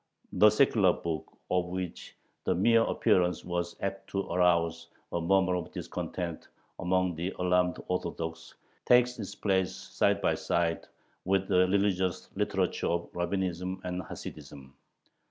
[0.33, 5.71] The secular book, of which the mere appearance was apt to arouse a murmur of
[5.73, 6.47] discontent
[6.79, 8.55] among the alarmed Orthodox,
[8.87, 10.87] takes its place side by side
[11.23, 14.73] with the religious literature of Rabbinism and Hasidism.